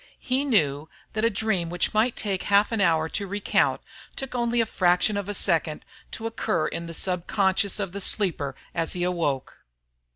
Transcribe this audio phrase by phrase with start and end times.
[0.19, 3.81] He knew that a dream which might take half an hour to recount
[4.15, 8.01] took only a fraction of a second to occur in the sub conscious of the
[8.01, 9.57] sleeper as he awoke.